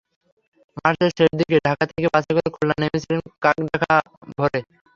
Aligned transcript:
মার্চের 0.77 1.11
শেষ 1.17 1.29
দিনে 1.39 1.57
ঢাকা 1.67 1.83
থেকে 1.89 2.07
বাসে 2.13 2.31
করে 2.35 2.49
খুলনা 2.55 2.75
নেমেছিলাম 2.81 3.21
কাকডাকা 3.43 3.93
ভোরে। 4.31 4.59